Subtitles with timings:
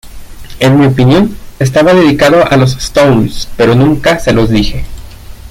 [0.59, 4.83] En mi opinión, estaba dedicado a los Stones, pero nunca se los dije.